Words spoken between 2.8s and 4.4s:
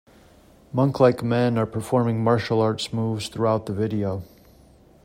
moves throughout the video.